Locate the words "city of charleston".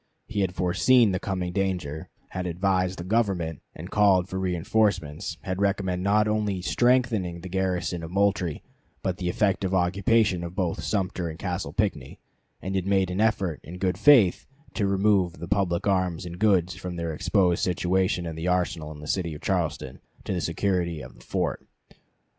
19.07-19.99